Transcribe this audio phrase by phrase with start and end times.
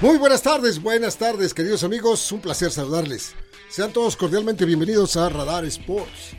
[0.00, 2.30] Muy buenas tardes, buenas tardes, queridos amigos.
[2.30, 3.34] Un placer saludarles.
[3.68, 6.36] Sean todos cordialmente bienvenidos a Radar Sports,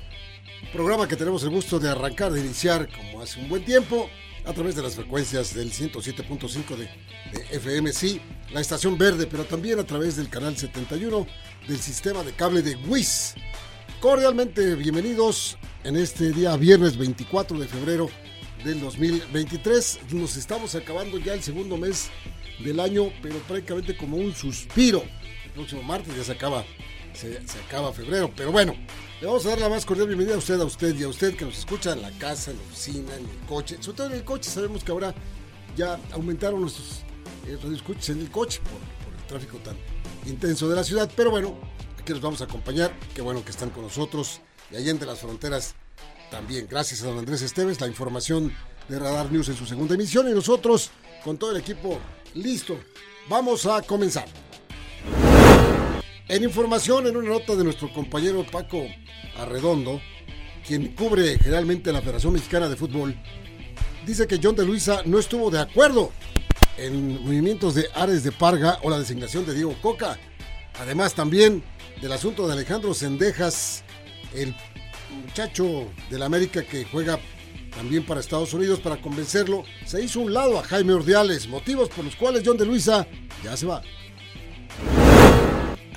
[0.72, 4.10] programa que tenemos el gusto de arrancar, de iniciar como hace un buen tiempo,
[4.46, 6.86] a través de las frecuencias del 107.5 de,
[7.34, 8.22] de FM, sí,
[8.54, 11.28] la estación verde, pero también a través del canal 71
[11.68, 13.36] del sistema de cable de WIS.
[14.00, 18.10] Cordialmente bienvenidos en este día viernes 24 de febrero
[18.64, 20.00] del 2023.
[20.12, 22.10] Nos estamos acabando ya el segundo mes
[22.60, 25.04] del año, pero prácticamente como un suspiro.
[25.46, 26.64] El próximo martes ya se acaba,
[27.14, 28.76] se, acaba febrero, pero bueno,
[29.20, 31.36] le vamos a dar la más cordial bienvenida a usted, a usted y a usted
[31.36, 34.14] que nos escucha en la casa, en la oficina, en el coche, sobre todo en
[34.14, 35.14] el coche, sabemos que ahora
[35.76, 37.04] ya aumentaron nuestros
[37.48, 39.78] eh, radioescuchas en el coche por, por el tráfico tan
[40.26, 41.58] intenso de la ciudad, pero bueno,
[42.00, 45.20] aquí los vamos a acompañar, qué bueno que están con nosotros y allá entre las
[45.20, 45.76] fronteras
[46.30, 46.68] también.
[46.70, 48.54] Gracias a don Andrés Esteves, la información
[48.88, 50.92] de Radar News en su segunda emisión y nosotros
[51.24, 52.00] con todo el equipo
[52.34, 52.80] listo.
[53.28, 54.26] Vamos a comenzar.
[56.28, 58.86] En información, en una nota de nuestro compañero Paco
[59.38, 60.00] Arredondo,
[60.66, 63.16] quien cubre generalmente la Federación Mexicana de Fútbol,
[64.06, 66.12] dice que John de Luisa no estuvo de acuerdo
[66.78, 70.18] en movimientos de Ares de Parga o la designación de Diego Coca.
[70.80, 71.64] Además también
[72.02, 73.84] del asunto de Alejandro Sendejas,
[74.34, 74.56] el
[75.26, 77.20] muchacho del América que juega
[77.76, 82.06] también para Estados Unidos para convencerlo, se hizo un lado a Jaime Ordiales, motivos por
[82.06, 83.08] los cuales John de Luisa
[83.44, 83.82] ya se va.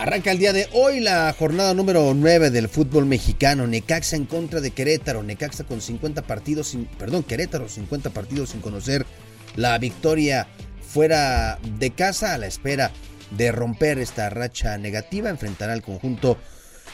[0.03, 3.67] Arranca el día de hoy la jornada número 9 del fútbol mexicano.
[3.67, 5.23] Necaxa en contra de Querétaro.
[5.23, 9.07] Necaxa con 50 partidos, sin, perdón, Querétaro 50 partidos sin conocer
[9.55, 10.49] la victoria
[10.81, 12.91] fuera de casa a la espera
[13.31, 15.31] de romper esta racha negativa.
[15.31, 16.37] Enfrentará al conjunto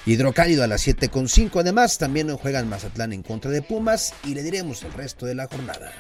[0.08, 1.60] Hidrocálido a las 7.5.
[1.60, 5.48] Además, también juegan Mazatlán en contra de Pumas y le diremos el resto de la
[5.48, 5.92] jornada.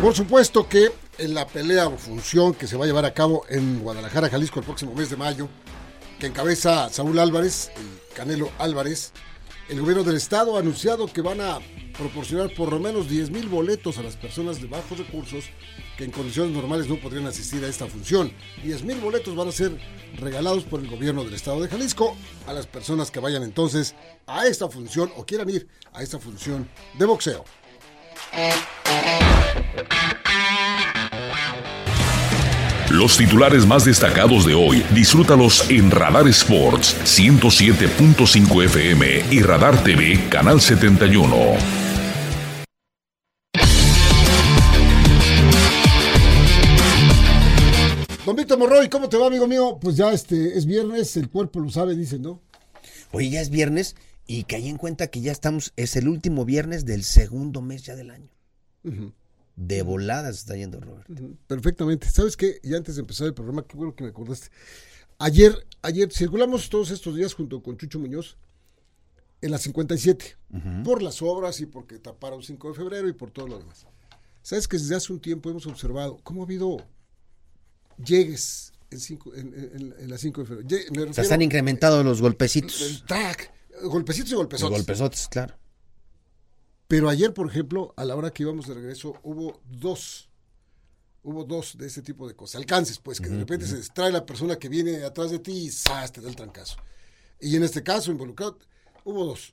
[0.00, 3.44] Por supuesto que en la pelea o función que se va a llevar a cabo
[3.50, 5.48] en Guadalajara, Jalisco, el próximo mes de mayo,
[6.18, 9.12] que encabeza Saúl Álvarez, el Canelo Álvarez,
[9.68, 11.58] el gobierno del estado ha anunciado que van a
[11.98, 15.44] proporcionar por lo menos 10 mil boletos a las personas de bajos recursos
[15.96, 18.32] que en condiciones normales no podrían asistir a esta función.
[18.62, 19.78] 10 mil boletos van a ser
[20.18, 23.94] regalados por el gobierno del estado de Jalisco a las personas que vayan entonces
[24.26, 26.68] a esta función o quieran ir a esta función
[26.98, 27.44] de boxeo.
[32.90, 40.28] Los titulares más destacados de hoy, disfrútalos en Radar Sports 107.5 FM y Radar TV
[40.30, 41.85] Canal 71.
[48.26, 49.78] Don Víctor Morroy, ¿cómo te va, amigo mío?
[49.80, 52.42] Pues ya este es viernes, el cuerpo lo sabe, dicen, ¿no?
[53.12, 53.94] Hoy ya es viernes
[54.26, 57.94] y caí en cuenta que ya estamos, es el último viernes del segundo mes ya
[57.94, 58.28] del año.
[58.82, 59.12] Uh -huh.
[59.54, 61.08] De voladas está yendo Robert.
[61.08, 61.36] Uh -huh.
[61.46, 62.10] Perfectamente.
[62.10, 62.58] ¿Sabes qué?
[62.64, 64.48] Y antes de empezar el programa, qué bueno que me acordaste.
[65.18, 68.36] Ayer, ayer circulamos todos estos días junto con Chucho Muñoz
[69.40, 70.82] en la 57, uh -huh.
[70.82, 73.86] por las obras y porque taparon 5 de febrero y por todo lo demás.
[74.42, 76.84] ¿Sabes que desde hace un tiempo hemos observado cómo ha habido
[78.04, 80.68] llegues en, cinco, en, en, en la 5 de febrero?
[80.68, 82.80] Lle refiero, Se han incrementado los golpecitos.
[82.82, 83.52] El tac,
[83.84, 84.76] golpecitos y golpezotes.
[84.78, 85.54] Golpezotes, claro.
[86.88, 90.28] Pero ayer, por ejemplo, a la hora que íbamos de regreso, hubo dos.
[91.22, 92.56] Hubo dos de ese tipo de cosas.
[92.60, 93.72] Alcances, pues, que uh -huh, de repente uh -huh.
[93.72, 96.12] se distrae la persona que viene atrás de ti y ¡zas!
[96.12, 96.76] te da el trancazo.
[97.40, 98.58] Y en este caso, involucrado,
[99.04, 99.52] hubo dos.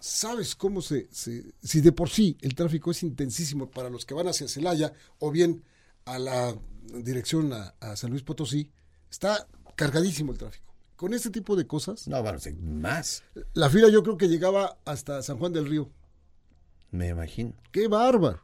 [0.00, 4.12] ¿Sabes cómo se, se, Si de por sí el tráfico es intensísimo para los que
[4.12, 5.64] van hacia Celaya o bien
[6.04, 6.54] a la
[7.02, 8.70] dirección a, a San Luis Potosí,
[9.10, 9.46] está
[9.76, 10.64] cargadísimo el tráfico
[10.96, 12.06] con este tipo de cosas.
[12.08, 13.22] No, bueno, más.
[13.52, 15.90] La fila yo creo que llegaba hasta San Juan del Río.
[16.90, 17.52] Me imagino.
[17.72, 18.42] Qué bárbaro.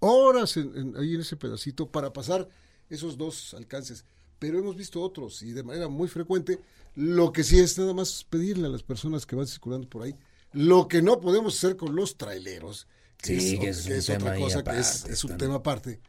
[0.00, 2.48] Horas en, en, ahí en ese pedacito para pasar
[2.88, 4.04] esos dos alcances.
[4.38, 6.58] Pero hemos visto otros y de manera muy frecuente.
[6.96, 10.16] Lo que sí es nada más pedirle a las personas que van circulando por ahí.
[10.52, 12.86] Lo que no podemos hacer con los traileros.
[13.16, 15.56] Que sí, es, que es, que es otra cosa, aparte, que es, es un tema
[15.56, 16.00] aparte.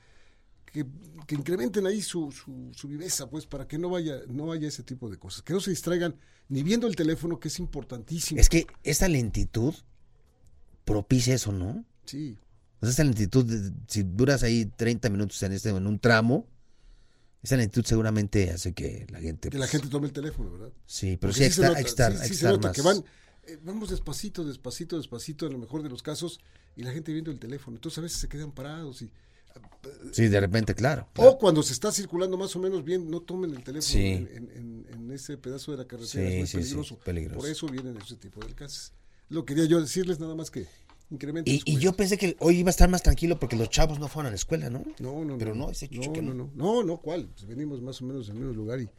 [0.74, 0.86] Que,
[1.28, 4.82] que, incrementen ahí su, su, su, viveza, pues, para que no vaya, no haya ese
[4.82, 5.44] tipo de cosas.
[5.44, 6.16] Que no se distraigan
[6.50, 8.42] ni viendo el teléfono, que es importantísimo.
[8.42, 9.76] Es que esta lentitud
[10.84, 11.86] propicia eso, ¿no?
[12.06, 12.38] Sí.
[12.82, 16.48] O sea, esa lentitud, si duras ahí 30 minutos en, este, en un tramo,
[17.44, 19.50] esa lentitud seguramente hace que la gente...
[19.50, 20.74] Que la pues, gente tome el teléfono, ¿verdad?
[20.88, 22.76] Sí, pero Porque sí hay que estar, sí- más.
[22.76, 23.04] que van,
[23.44, 26.40] eh, vamos despacito, despacito, despacito, en lo mejor de los casos,
[26.76, 27.78] y la gente viendo el teléfono.
[27.78, 29.12] Entonces a veces se quedan parados y...
[30.12, 31.08] Sí, de repente, claro.
[31.14, 31.32] claro.
[31.32, 34.06] O cuando se está circulando más o menos bien, no tomen el teléfono Sí.
[34.08, 37.00] en, en- en- en ese pedazo de la carretera, Sí, es muy sí, sí, peligroso.
[37.04, 37.40] peligroso.
[37.40, 38.94] Por eso vienen ese tipo de alcances.
[39.30, 40.68] Lo quería yo decirles nada más que
[41.10, 44.08] incrementen Y, yo pensé que hoy iba a estar más tranquilo porque los chavos no
[44.08, 44.84] fueron a la escuela, ¿no?
[45.00, 46.52] No, no, Pero no, ese no, que no, no.
[46.56, 47.28] no, no, no, ¿cuál?
[47.28, 48.90] Pues venimos más o menos del mismo lugar y,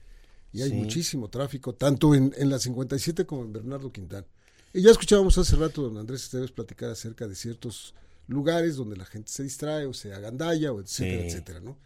[0.53, 4.27] y hay muchísimo tráfico, tanto en, en la 57 como en Bernardo Quintán.
[4.73, 7.95] Y ya escuchábamos hace rato don Andrés Esteves platicar acerca de ciertos
[8.27, 11.27] lugares donde la gente se distrae o se agandalla o etcétera, Sí.
[11.29, 11.79] etcétera, ¿no?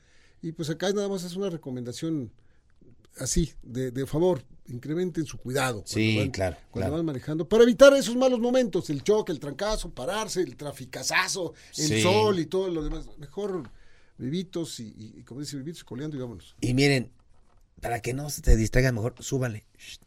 [0.42, 2.30] Y pues acá nada más es una recomendación
[3.18, 6.92] así, de, de favor, incrementen su cuidado cuando, Sí, van, claro, cuando claro.
[6.98, 11.84] van manejando, para evitar esos malos momentos, el choque, el trancazo, pararse, el traficazazo, el
[11.88, 12.02] Sí.
[12.02, 13.06] sol y todo lo demás.
[13.18, 13.68] Mejor
[14.18, 16.54] vivitos y, y- y como dice vivitos, coleando y vámonos.
[16.60, 17.10] Y miren,
[17.80, 19.98] para que no se te distraigan mejor, súbale shh,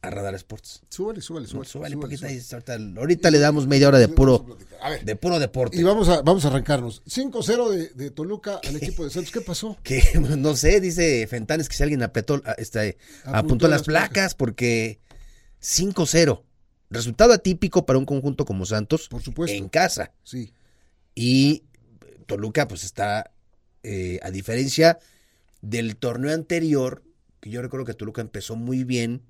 [0.00, 0.82] a Radar Sports.
[0.88, 1.68] Súbale, súbale, No, súbale.
[1.68, 2.34] súbale, súbale, poquito súbale.
[2.34, 5.76] ahí, ahorita, ahorita le damos media hora de puro, a ver, de puro deporte.
[5.76, 7.02] y vamos a, vamos a arrancarnos.
[7.04, 9.32] 5-0 de, de Toluca al equipo de Santos.
[9.32, 9.76] ¿Qué pasó?
[9.82, 10.02] que
[10.38, 14.08] no sé, dice Fentanes que si alguien apretó, a- este, Apuntó apuntó las las placas.
[14.12, 15.00] placas porque
[15.60, 16.42] 5-0.
[16.90, 19.54] Resultado atípico para un conjunto como Santos Por supuesto.
[19.56, 20.12] en casa.
[20.22, 20.52] Sí.
[21.14, 21.64] Y
[22.26, 23.32] Toluca pues está,
[23.82, 24.98] eh, a diferencia
[25.60, 27.02] del torneo anterior,
[27.40, 29.22] que yo recuerdo que Toluca empezó muy bien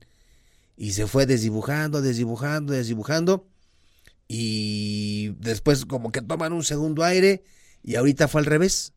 [0.80, 3.46] y se fue desdibujando, desdibujando, desdibujando.
[4.28, 7.42] Y después como que toman un segundo aire
[7.82, 8.92] y ahorita fue al revés.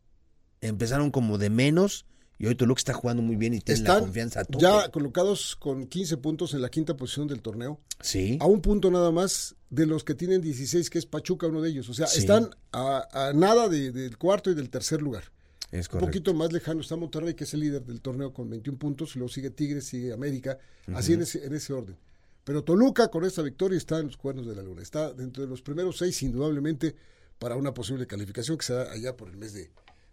[0.60, 2.04] Empezaron como de menos
[2.38, 4.62] y hoy Toluca está jugando muy bien y tiene la confianza a tope.
[4.62, 7.80] ya colocados con 15 puntos en la quinta posición del torneo.
[8.00, 8.36] Sí.
[8.40, 11.70] A un punto nada más de los que tienen 16, que es Pachuca, uno de
[11.70, 11.88] ellos.
[11.88, 12.20] O sea, Sí.
[12.20, 15.24] están a, a nada de- del cuarto y del tercer lugar.
[15.72, 18.78] Es Un poquito más lejano está Monterrey, que es el líder del torneo con 21
[18.78, 20.58] puntos, y luego sigue Tigres, sigue América,
[20.94, 21.96] así en ese, en ese orden.
[22.44, 25.48] Pero Toluca con esta victoria está en los cuernos de la luna, está dentro de
[25.48, 26.94] los primeros seis indudablemente
[27.38, 29.70] para una posible calificación que será allá por el mes de,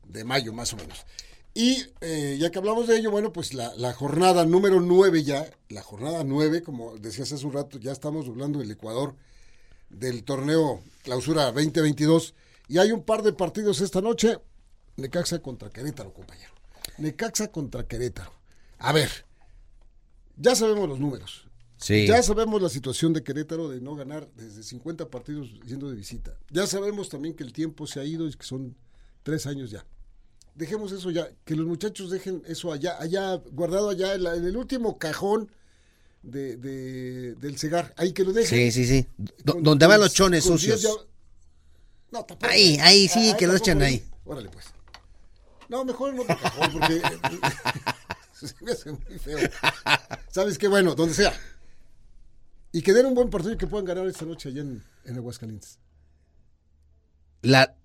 [0.07, 1.06] de mayo más o menos.
[1.53, 5.50] Y eh, ya que hablamos de ello, bueno, pues la, la jornada número 9 ya,
[5.67, 9.15] la jornada 9, como decías hace un rato, ya estamos doblando el Ecuador
[9.89, 12.33] del torneo Clausura 2022
[12.69, 14.38] y hay un par de partidos esta noche.
[15.00, 16.51] Necaxa contra Querétaro, compañero.
[16.98, 18.31] Necaxa contra Querétaro.
[18.80, 19.10] A ver,
[20.38, 21.46] ya sabemos los números.
[21.78, 22.07] Sí.
[22.07, 26.38] Ya sabemos la situación de Querétaro de no ganar desde 50 partidos yendo de visita.
[26.51, 28.75] Ya sabemos también que el tiempo se ha ido y que son
[29.24, 29.86] tres años ya.
[30.56, 34.44] Dejemos eso ya, que los muchachos dejen eso allá, allá, guardado allá en, la- en
[34.45, 35.50] el último cajón
[36.22, 37.94] de, de- del cegar.
[37.95, 38.72] Ahí que lo dejen.
[38.72, 39.07] Sí, sí, sí.
[39.45, 40.81] Con- donde van los chones sucios.
[40.81, 40.90] ya-
[42.12, 42.52] No, tampoco.
[42.52, 43.86] Ahí, ahí sí, que lo echen ¿eh?
[43.86, 44.04] ahí.
[44.25, 44.66] Órale, pues.
[45.69, 47.01] No, mejor en otro cajón, porque
[48.33, 49.38] se me hace muy feo.
[50.30, 50.68] ¿Sabes qué?
[50.68, 51.33] Bueno, donde sea.
[52.71, 55.16] Y que den un buen partido y que puedan ganar esta noche allá en, en
[55.18, 55.80] Aguascalientes.
[57.42, 57.75] la,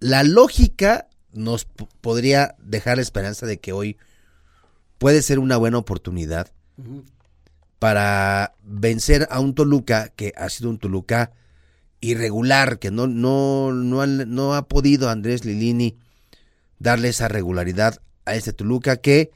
[0.00, 1.64] la lógica nos
[2.00, 3.96] podría dejar la esperanza de que hoy
[4.98, 6.52] puede ser una buena oportunidad
[7.78, 11.32] para vencer a un Toluca que ha sido un Toluca
[12.00, 15.96] irregular, que no, no, no, no ha podido Andrés Lilini
[16.82, 19.30] darle esa regularidad a este Toluca que,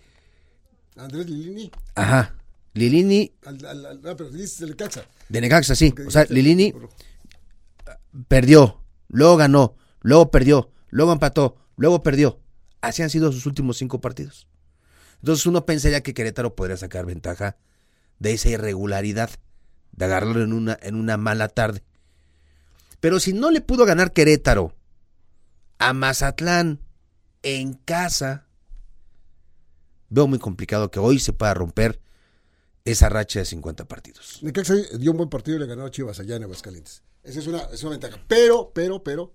[0.96, 1.70] Andrés Lilini.
[1.94, 2.34] ajá,
[2.74, 5.04] Lilini Al, al, al- ah, pero dices el Caxa.
[5.28, 6.74] de Necaxa, sí, o sea, Lilini
[8.28, 12.40] perdió, luego ganó, luego perdió, luego empató, luego perdió.
[12.80, 14.48] Así han sido sus últimos cinco partidos.
[15.20, 17.56] Entonces uno pensaría que Querétaro podría sacar ventaja
[18.18, 19.30] de esa irregularidad,
[19.92, 21.82] de agarrarlo en una, en una mala tarde.
[23.00, 24.74] Pero si no le pudo ganar Querétaro
[25.78, 26.80] a Mazatlán
[27.46, 28.44] en casa,
[30.08, 32.00] veo muy complicado que hoy se pueda romper
[32.84, 34.40] esa racha de 50 partidos.
[34.42, 37.04] Necaxa dio un buen partido y le ganó a Chivas allá en Aguascalientes.
[37.22, 38.20] Esa es una, es una ventaja.
[38.26, 39.32] Pero, pero, pero,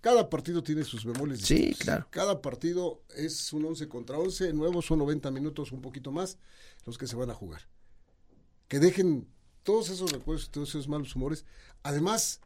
[0.00, 1.40] cada partido tiene sus bemoles.
[1.40, 1.84] Sí, distintos.
[1.84, 2.08] claro.
[2.10, 4.52] Cada partido es un 11 contra 11.
[4.52, 6.38] Nuevos son 90 minutos, un poquito más,
[6.84, 7.68] los que se van a jugar.
[8.66, 9.28] Que dejen
[9.62, 11.44] todos esos recuerdos, todos esos malos humores.
[11.84, 12.40] Además,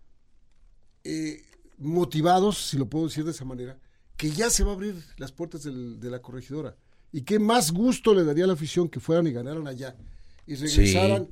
[1.04, 1.42] eh,
[1.78, 3.78] motivados, si lo puedo decir de esa manera,
[4.20, 6.76] que ya se va a abrir las puertas del- de la corregidora.
[7.10, 9.96] Y qué más gusto le daría a la afición que fueran y ganaran allá.
[10.46, 11.28] Y regresaran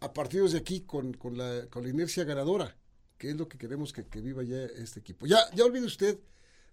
[0.00, 2.76] a partidos de aquí con, con la, con la inercia ganadora,
[3.16, 5.26] que es lo que queremos que, que viva ya este equipo.
[5.26, 6.18] Ya, ya olvide usted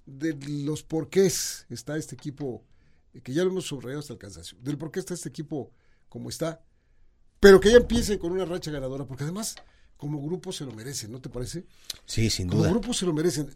[0.05, 0.33] de
[0.65, 2.65] los porqués está este equipo,
[3.13, 5.71] eh, que ya lo hemos subrayado hasta el cansancio, del por qué está este equipo
[6.09, 6.61] como está,
[7.39, 9.55] pero que ya empiecen con una racha ganadora, porque además
[9.95, 11.63] como grupo se lo merecen, ¿no te parece?
[12.05, 12.71] Sí, sin Como duda.
[12.71, 13.49] grupo se lo merecen.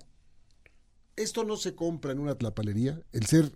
[1.20, 3.52] Esto no se compra en una tlapalería, el ser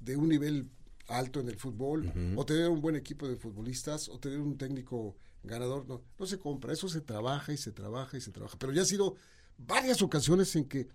[0.00, 0.68] de un nivel
[1.08, 5.16] alto en el fútbol, o tener un buen equipo de futbolistas, o tener un técnico
[5.42, 8.58] ganador, no, no se compra, eso se trabaja y se trabaja y se trabaja.
[8.58, 9.16] Pero ya ha sido
[9.56, 10.86] varias ocasiones en que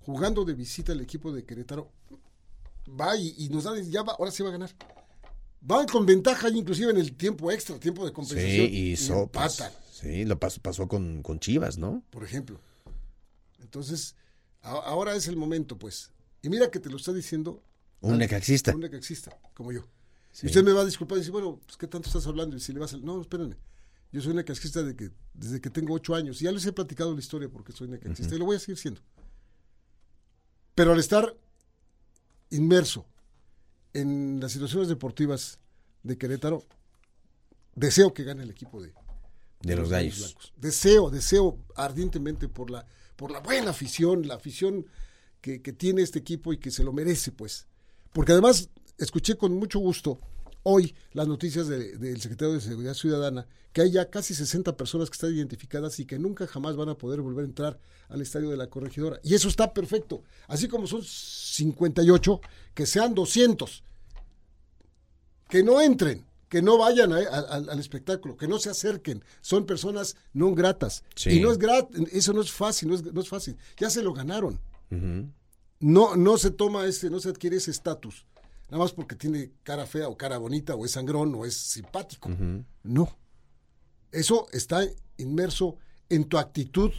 [0.00, 1.90] jugando de visita el equipo de Querétaro
[3.00, 4.70] va y, y nos da, ya va, ahora sí va a ganar.
[5.62, 8.68] Van con ventaja inclusive en el tiempo extra, tiempo de Sí, compensación.
[8.70, 12.02] y so- empatan sí, lo pasó, pasó con, con Chivas, ¿no?
[12.10, 12.60] por ejemplo.
[13.60, 14.16] Entonces,
[14.62, 16.12] ahora es el momento, pues.
[16.42, 17.62] Y mira que te lo está diciendo
[18.00, 18.74] Un necaxista.
[18.74, 19.86] un necaxista, como yo.
[20.32, 20.46] Sí.
[20.46, 22.56] Y usted me va a disculpar y dice, bueno, pues, ¿qué tanto estás hablando?
[22.56, 22.96] Y si le vas a...
[22.98, 23.56] No, espérenme.
[24.12, 26.40] Yo soy necaxista de que, desde que tengo ocho años.
[26.40, 28.34] Y ya les he platicado la historia porque soy necaxista.
[28.34, 29.00] Y lo voy a seguir siendo.
[30.74, 31.36] Pero al estar
[32.50, 33.06] inmerso
[33.92, 35.58] en las situaciones deportivas
[36.02, 36.64] de Querétaro,
[37.74, 38.92] deseo que gane el equipo de,
[39.62, 40.18] De los gallos.
[40.18, 40.52] blancos.
[40.56, 42.86] Deseo, deseo ardientemente por la,
[43.22, 44.84] por la buena afición, la afición
[45.40, 47.68] que, tiene este equipo y que se lo merece, pues.
[48.12, 50.18] Porque además escuché con mucho gusto
[50.64, 55.08] hoy las noticias de- del secretario de Seguridad Ciudadana, que hay ya casi 60 personas
[55.08, 58.50] que están identificadas y que nunca jamás van a poder volver a entrar al estadio
[58.50, 59.20] de la corregidora.
[59.22, 60.24] Y eso está perfecto.
[60.48, 62.40] Así como son 58,
[62.74, 63.84] que sean 200
[65.48, 69.24] que no entren, que no vayan a- a- al, espectáculo, que no se acerquen.
[69.40, 71.02] Son personas no gratas.
[71.16, 71.30] Sí.
[71.30, 73.56] Y no es grat eso no es fácil, no es, no es fácil.
[73.78, 74.60] Ya se lo ganaron.
[75.80, 78.26] No, no se toma ese, no se adquiere ese estatus.
[78.68, 82.28] Nada más porque tiene cara fea o cara bonita o es sangrón o es simpático.
[82.82, 83.16] No.
[84.10, 84.82] Eso está
[85.16, 85.76] inmerso
[86.10, 86.90] en tu actitud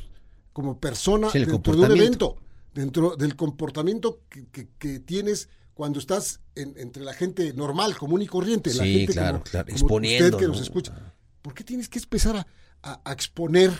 [0.51, 2.37] como persona Sí, dentro de un evento,
[2.73, 8.21] dentro del comportamiento que, que- que tienes cuando estás en- entre la gente normal, común
[8.21, 10.51] y corriente, la gente claro, como, claro, como exponiendo, usted que ¿no?
[10.53, 11.13] nos escucha.
[11.41, 12.47] ¿Por qué tienes que empezar a,
[12.83, 13.71] a- a exponer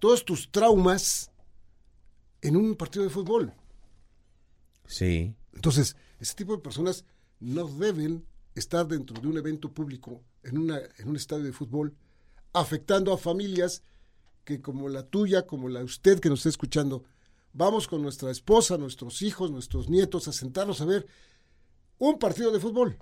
[0.00, 1.30] todos tus traumas
[2.42, 3.52] en un partido de fútbol?
[4.86, 5.34] Sí.
[5.54, 7.04] Entonces, ese tipo de personas
[7.40, 11.94] no deben estar dentro de un evento público, en, una, en un estadio de fútbol,
[12.52, 13.82] afectando a familias
[14.44, 17.04] que como la tuya, como la usted que nos está escuchando,
[17.54, 21.06] vamos con nuestra esposa, nuestros hijos, nuestros nietos a sentarnos a ver
[21.98, 22.98] un partido de fútbol.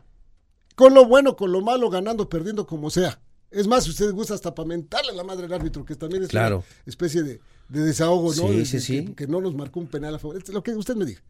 [0.76, 3.20] Con lo bueno, con lo malo, ganando, perdiendo, como sea.
[3.50, 6.22] Es más, si usted gusta hasta para mentarle a la madre del árbitro, que también
[6.22, 6.58] es Claro.
[6.58, 8.48] una especie de, de desahogo, ¿no?
[8.48, 9.04] Sí, De- sí, sí.
[9.06, 10.36] Que, que no nos marcó un penal a favor.
[10.36, 11.20] Es lo que usted me diga.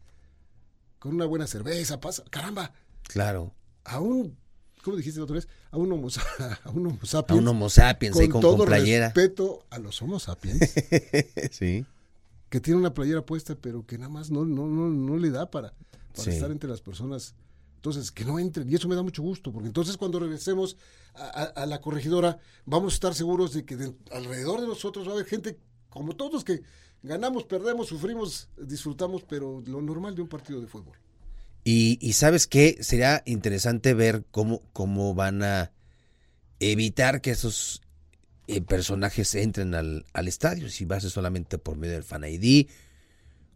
[0.99, 2.23] Con una buena cerveza, pasa.
[2.29, 2.71] Caramba,
[3.03, 3.53] Claro.
[3.83, 4.37] a un,
[4.83, 5.49] ¿cómo dijiste la otra vez?
[5.71, 6.07] A un homo,
[6.63, 7.41] a un homo A sapiens.
[7.41, 10.73] un homo sapiens con con, todo con respeto a los homo sapiens,
[11.51, 11.85] sí.
[12.53, 15.49] Que tiene una playera puesta, pero que nada más no, no, no, no le da
[15.49, 15.73] para,
[16.13, 16.29] para Sí.
[16.29, 17.33] estar entre las personas.
[17.77, 18.69] Entonces, que no entren.
[18.69, 20.77] Y eso me da mucho gusto, porque entonces cuando regresemos
[21.15, 25.07] a, a- a la corregidora, vamos a estar seguros de que de- alrededor de nosotros
[25.07, 25.57] va a haber gente
[25.89, 26.61] como todos que
[27.01, 30.95] ganamos, perdemos, sufrimos, disfrutamos, pero lo normal de un partido de fútbol.
[31.63, 35.71] Y, y sabes qué, sería interesante ver cómo, cómo van a
[36.59, 37.81] evitar que esos
[38.47, 42.23] eh, personajes entren al, al estadio, si va a ser solamente por medio del Fan
[42.25, 42.67] ID,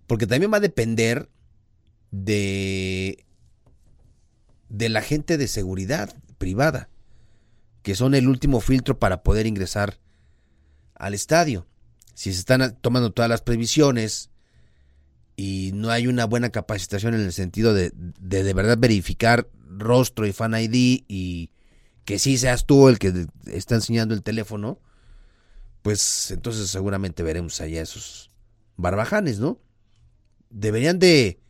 [0.07, 1.29] porque también va a depender
[2.11, 3.25] de,
[4.69, 6.89] de la gente de seguridad privada,
[7.81, 9.99] que son el último filtro para poder ingresar
[10.95, 11.67] al estadio.
[12.13, 14.29] Si se están tomando todas las previsiones,
[15.35, 20.25] y no hay una buena capacitación en el sentido de de, de verdad verificar rostro
[20.25, 21.51] y fan ID y
[22.07, 24.79] que sí seas tú el que está enseñando el teléfono,
[25.81, 28.31] pues entonces seguramente veremos allá esos
[28.77, 29.59] barbajanes, ¿no?
[30.49, 31.41] Deberían de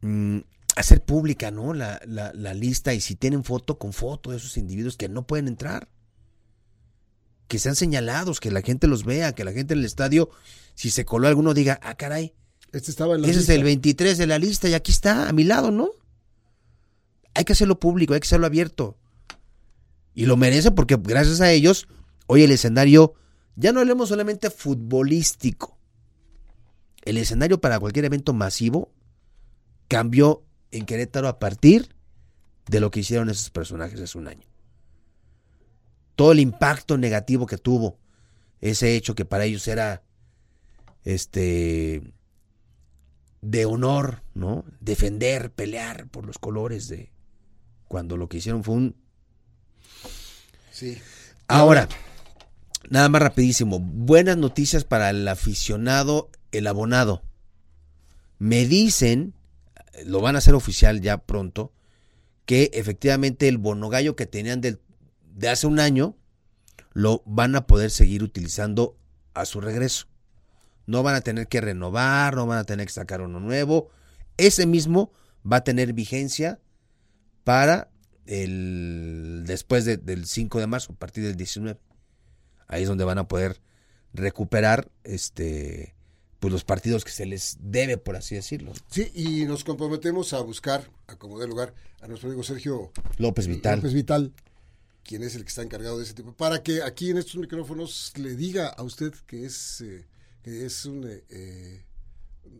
[0.00, 0.38] mm,
[0.76, 1.74] hacer pública, ¿no?
[1.74, 5.26] La, la, la lista y si tienen foto con foto de esos individuos que no
[5.26, 5.88] pueden entrar.
[7.48, 10.30] Que sean señalados, que la gente los vea, que la gente en el estadio,
[10.76, 12.32] si se coló alguno, diga, ah, caray,
[12.70, 15.32] Este estaba en la ese es el 23 de la lista y aquí está, a
[15.32, 15.90] mi lado, ¿no?
[17.34, 18.96] Hay que hacerlo público, hay que hacerlo abierto.
[20.18, 21.86] Y lo merece porque gracias a ellos,
[22.26, 23.14] hoy el escenario,
[23.54, 25.78] ya no hablemos solamente futbolístico.
[27.04, 28.90] El escenario para cualquier evento masivo
[29.86, 31.94] cambió en Querétaro a partir
[32.66, 34.44] de lo que hicieron esos personajes hace un año.
[36.16, 38.00] Todo el impacto negativo que tuvo
[38.60, 40.02] ese hecho que para ellos era
[41.04, 42.02] este
[43.40, 44.64] de honor, ¿no?
[44.80, 47.12] Defender, pelear por los colores de
[47.86, 49.07] cuando lo que hicieron fue un
[50.78, 50.96] Sí.
[51.48, 51.88] Ahora,
[52.88, 57.24] nada más rapidísimo, buenas noticias para el aficionado, el abonado.
[58.38, 59.34] Me dicen,
[60.04, 61.72] lo van a hacer oficial ya pronto,
[62.46, 66.14] que efectivamente el bonogallo que tenían de hace un año,
[66.92, 68.96] lo van a poder seguir utilizando
[69.34, 70.06] a su regreso.
[70.86, 73.90] No van a tener que renovar, no van a tener que sacar uno nuevo.
[74.36, 75.10] Ese mismo
[75.44, 76.60] va a tener vigencia
[77.42, 77.90] para
[78.28, 81.80] el después del 5 de marzo, a partir del 19.
[82.66, 83.60] Ahí es donde van a poder
[84.12, 85.94] recuperar este
[86.38, 88.72] pues los partidos que se les debe, por así decirlo.
[88.90, 93.48] Sí, y nos comprometemos a buscar, a como de lugar, a nuestro amigo Sergio López
[93.48, 93.78] Vital.
[93.78, 94.32] López Vital,
[95.02, 98.12] quien es el que está encargado de ese tipo, para que aquí en estos micrófonos
[98.16, 100.06] le diga a usted que es, eh,
[100.42, 101.82] que es un, eh, eh,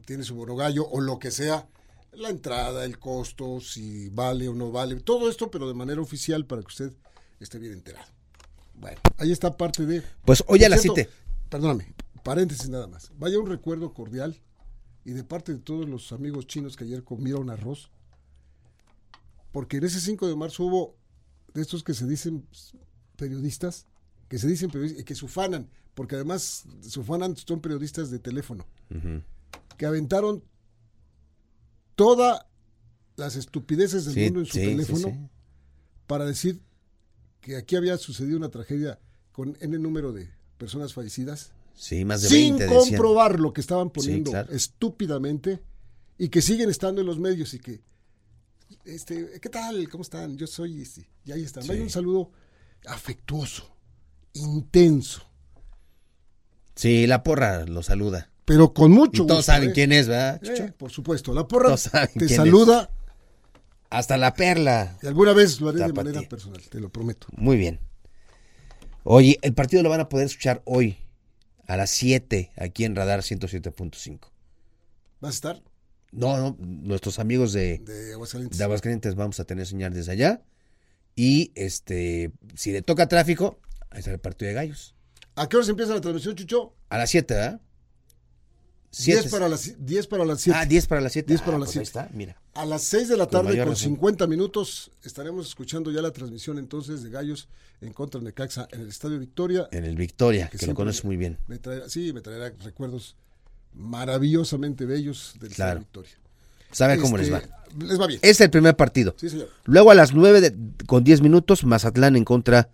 [0.07, 1.69] tiene su monogallo o lo que sea,
[2.13, 6.47] la entrada, el costo, si vale o no vale, todo esto, pero de manera oficial
[6.47, 6.93] para que usted
[7.41, 8.09] esté bien enterado.
[8.75, 10.03] Bueno, ahí está parte de...
[10.25, 11.09] Pues hoy a la cite.
[11.49, 13.11] Perdóname, paréntesis nada más.
[13.19, 14.41] Vaya un recuerdo cordial
[15.05, 17.91] y de parte de todos los amigos chinos que ayer comieron arroz,
[19.53, 20.97] porque en ese 5 de marzo hubo
[21.55, 22.47] de estos que se dicen
[23.17, 23.87] periodistas,
[24.29, 28.67] que se dicen periodistas y que sufanan, porque además sufanan son periodistas de teléfono,
[29.77, 30.45] que aventaron
[31.99, 32.47] todas
[33.17, 35.29] las estupideces del mundo en su teléfono
[36.07, 36.61] para decir
[37.41, 39.01] que aquí había sucedido una tragedia
[39.33, 44.33] con N número de personas fallecidas Sí, más de sin comprobar lo que estaban poniendo
[44.51, 45.61] estúpidamente
[46.19, 47.81] y que siguen estando en los medios y que
[48.85, 49.89] este, ¿qué tal?
[49.89, 50.37] ¿Cómo están?
[50.37, 51.69] Yo soy este, y ahí están.
[51.69, 52.31] Hay un saludo
[52.87, 53.77] afectuoso,
[54.35, 55.23] intenso.
[56.75, 58.31] Sí, la porra lo saluda.
[58.49, 59.73] Pero con mucho todos saben ¿eh?
[59.75, 60.41] quién es, ¿verdad?
[60.43, 61.77] Eh, por supuesto, la porra
[62.19, 62.91] te saluda.
[63.91, 64.97] Hasta la perla.
[65.03, 67.27] Y alguna vez lo haré de manera personal, te lo prometo.
[67.37, 67.79] Muy bien.
[69.05, 70.97] Oye, el partido lo van a poder escuchar hoy
[71.67, 74.19] a las 7 aquí en Radar 107.5.
[75.21, 75.63] ¿Vas a estar?
[76.11, 78.57] No, no, nuestros amigos de, de, Aguascalientes.
[78.57, 80.43] de Aguascalientes vamos a tener señal desde allá.
[81.15, 84.95] Y este, si le toca tráfico, ahí está el partido de gallos.
[85.35, 86.75] ¿A qué hora se empieza la transmisión, Chucho?
[86.89, 87.61] A las 7, ¿verdad?
[88.97, 90.59] 10 para, las, 10 para las 7.
[90.59, 91.29] Ah, 10 para las 7.
[91.29, 91.79] 10 para ah, las 7.
[91.81, 92.37] Pues está, mira.
[92.55, 97.03] A las 6 de la tarde, con, 50 minutos, estaremos escuchando ya la transmisión entonces
[97.03, 97.49] de Gallos
[97.81, 99.69] en contra de Necaxa en el Estadio Victoria.
[99.73, 101.39] En el Victoria, que, lo conoces muy bien.
[101.47, 103.15] Me traerá, sí, me traerá recuerdos
[103.75, 106.13] maravillosamente bellos del Estadio Victoria.
[106.73, 107.39] Saben cómo les va.
[107.39, 108.21] Este, les va bien.
[108.23, 109.15] Es el primer partido.
[109.19, 109.49] Sí, señor.
[109.65, 110.55] Luego a las 9 de,
[110.87, 112.69] con 10 minutos, Mazatlán en contra de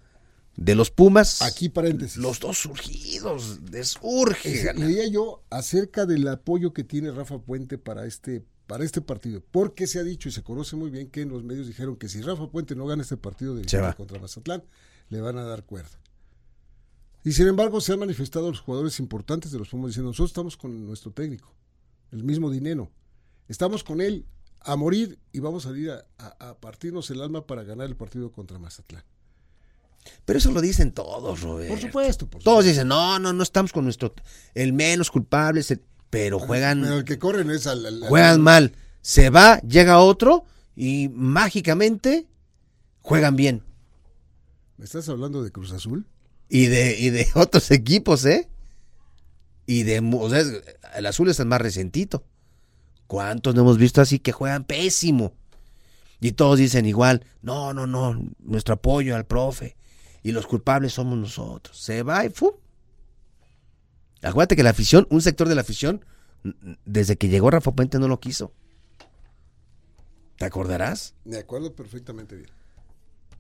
[0.57, 1.43] los Pumas.
[1.43, 2.17] Aquí paréntesis.
[2.17, 4.73] Los dos surgidos, desurge.
[4.75, 9.87] Leía yo acerca del apoyo que tiene Rafa Puente para este para este partido, porque
[9.87, 12.23] se ha dicho y se conoce muy bien que en los medios dijeron que si
[12.23, 13.63] Rafa Puente no gana este partido de
[13.95, 14.65] contra Mazatlán,
[15.11, 16.01] le van a dar cuerda.
[17.25, 20.57] Y sin embargo se han manifestado los jugadores importantes de los Pumas diciendo, nosotros estamos
[20.57, 21.55] con nuestro técnico,
[22.11, 22.91] el mismo dinero,
[23.49, 24.27] estamos con él
[24.61, 28.33] a morir y vamos a ir a, a partirnos el alma para ganar el partido
[28.33, 29.05] contra Mazatlán.
[30.25, 31.69] Pero eso lo dicen todos, Robert.
[31.69, 34.15] Por supuesto, por Todos dicen, no, no, no estamos con nuestro.
[34.55, 35.63] El menos culpable,
[36.11, 36.83] pero juegan.
[36.83, 38.01] Pero el que corren es al.
[38.09, 38.73] juegan mal.
[39.03, 42.27] Se va, llega otro y mágicamente
[43.01, 43.63] juegan bien.
[44.79, 46.07] ¿Me estás hablando de Cruz Azul?
[46.49, 48.49] Y de, y de otros equipos, ¿eh?
[49.67, 50.01] Y de.
[50.01, 50.43] O sea,
[50.97, 52.25] el azul es el más resentito.
[53.07, 55.35] ¿Cuántos no hemos visto así que juegan pésimo?
[56.21, 59.77] Y todos dicen igual, no, no, no, nuestro apoyo al profe
[60.25, 61.79] y los culpables somos nosotros.
[61.79, 62.51] Se va y ¡fum!
[64.23, 66.05] Acuérdate que la afición, un sector de la afición,
[66.85, 68.53] desde que llegó Rafa Puente no lo quiso.
[70.39, 71.15] ¿Te acordarás?
[71.25, 72.51] Me acuerdo perfectamente bien.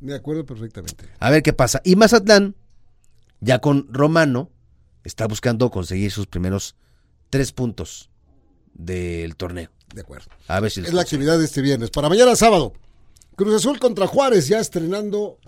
[0.00, 1.08] Me acuerdo perfectamente.
[1.18, 1.80] A ver qué pasa.
[1.84, 2.54] Y Mazatlán,
[3.40, 4.50] ya con Romano,
[5.04, 6.76] está buscando conseguir sus primeros
[7.30, 8.10] tres puntos
[8.74, 9.70] del torneo.
[9.94, 10.26] De acuerdo.
[10.48, 11.90] A ver si es la actividad de este viernes.
[11.90, 12.74] Para mañana sábado,
[13.36, 15.38] Cruz Azul contra Juárez, ya estrenando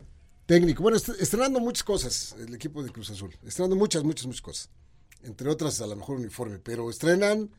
[0.47, 0.83] técnico.
[0.83, 3.37] Bueno, estrenando muchas cosas el equipo de Cruz Azul.
[3.45, 4.71] Estrenando muchas, muchas, muchas cosas.
[5.23, 6.59] Entre otras, a lo mejor uniforme.
[6.59, 7.51] Pero estrenan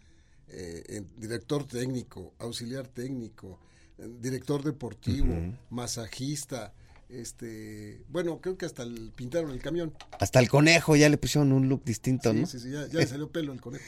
[0.47, 3.59] eh, director técnico, auxiliar técnico,
[3.97, 5.35] director deportivo,
[5.69, 6.73] masajista.
[7.09, 9.93] Este, bueno, creo que hasta el, pintaron el camión.
[10.19, 12.45] Hasta el conejo ya le pusieron un look distinto, sí, ¿no?
[12.47, 13.83] Sí, sí, ya, le salió pelo el conejo.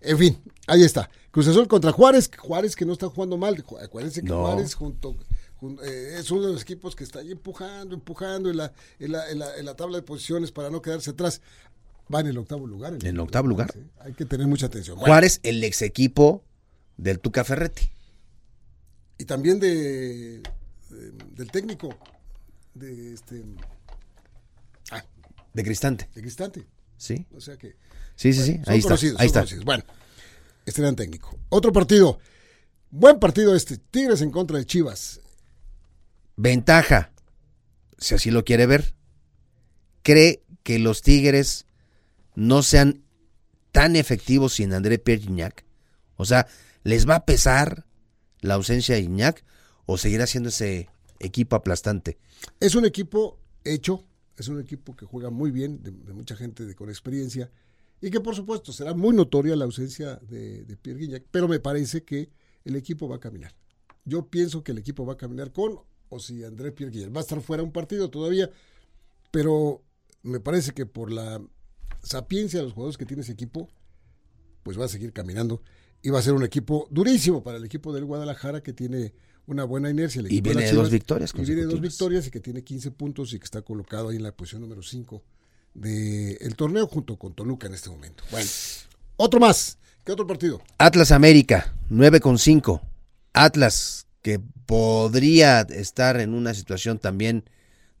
[0.00, 1.08] En fin, ahí está.
[1.30, 3.64] Cruz Azul contra Juárez, Juárez que no está jugando mal.
[3.82, 5.16] Acuérdense que Juárez junto
[5.82, 9.28] eh, es uno de los equipos que está ahí empujando, empujando en la, en la,
[9.30, 11.40] en la, tabla de posiciones para no quedarse atrás.
[12.12, 12.94] Va en el octavo lugar.
[12.94, 13.74] En el, octavo lugar.
[14.00, 14.98] Hay que tener mucha atención.
[14.98, 16.42] Juárez, el ex equipo
[16.96, 17.88] del Tuca Ferretti.
[19.18, 20.42] Y también de,
[21.34, 21.96] del técnico
[22.74, 23.42] de este
[24.90, 25.04] ah,
[25.52, 26.08] de Cristante.
[26.14, 26.66] De Cristante.
[26.98, 27.26] Sí.
[27.34, 27.76] O sea que
[28.16, 28.94] Sí, sí, sí, ahí está.
[29.18, 29.44] Ahí está.
[29.64, 29.84] Bueno,
[30.66, 31.36] este gran técnico.
[31.48, 32.18] Otro partido.
[32.90, 33.76] Buen partido este.
[33.76, 35.20] Tigres en contra de Chivas.
[36.36, 37.12] Ventaja,
[37.98, 38.94] si así lo quiere ver,
[40.02, 41.66] cree que los Tigres
[42.34, 43.04] no sean
[43.70, 45.64] tan efectivos sin André Pierre Gignac?
[46.16, 46.46] O sea,
[46.82, 47.86] ¿les va a pesar
[48.40, 49.44] la ausencia de Gignac
[49.86, 50.88] o seguirá siendo ese
[51.20, 52.18] equipo aplastante?
[52.60, 54.04] Es un equipo hecho,
[54.36, 57.50] es un equipo que juega muy bien, de, mucha gente de, con experiencia,
[58.00, 61.60] y que por supuesto será muy notoria la ausencia de, de Pierre Guignac, pero me
[61.60, 62.30] parece que
[62.64, 63.54] el equipo va a caminar.
[64.04, 67.20] Yo pienso que el equipo va a caminar con o si André Pierre Guignac va
[67.20, 68.50] a estar fuera un partido todavía,
[69.30, 69.82] pero
[70.22, 71.42] me parece que por la
[72.02, 73.68] sapiencia de los jugadores que tiene ese equipo,
[74.62, 75.62] pues va a seguir caminando
[76.02, 79.14] y va a ser un equipo durísimo para el equipo del Guadalajara que tiene
[79.46, 80.22] una buena inercia.
[80.28, 81.32] y viene de dos victorias.
[81.34, 84.16] Y viene de dos victorias y que tiene 15 puntos y que está colocado ahí
[84.16, 85.22] en la posición número 5
[85.74, 88.22] del torneo junto con Toluca en este momento.
[88.30, 88.48] Bueno,
[89.16, 89.78] otro más.
[90.04, 90.62] ¿Qué otro partido?
[90.78, 92.82] Atlas América, 9 con 5.
[93.32, 97.44] Atlas, que podría estar en una situación también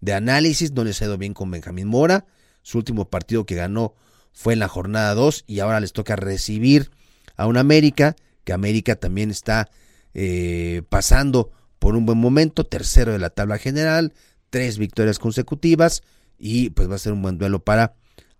[0.00, 2.24] de análisis, no le ha ido bien con Benjamín Mora.
[2.62, 3.94] Su último partido que ganó
[4.32, 6.90] fue en la jornada 2 y ahora les toca recibir
[7.36, 9.70] a un América, que América también está
[10.14, 14.14] eh, pasando por un buen momento, tercero de la tabla general,
[14.48, 16.02] tres victorias consecutivas
[16.38, 17.96] y pues va a ser un buen duelo para